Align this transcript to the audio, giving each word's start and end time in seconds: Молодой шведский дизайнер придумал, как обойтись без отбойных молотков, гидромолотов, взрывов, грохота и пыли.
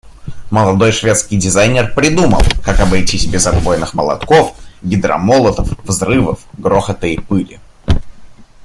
Молодой 0.49 0.93
шведский 0.93 1.37
дизайнер 1.37 1.93
придумал, 1.93 2.41
как 2.65 2.79
обойтись 2.79 3.27
без 3.27 3.45
отбойных 3.45 3.93
молотков, 3.93 4.55
гидромолотов, 4.81 5.69
взрывов, 5.85 6.39
грохота 6.57 7.05
и 7.05 7.19
пыли. 7.19 7.59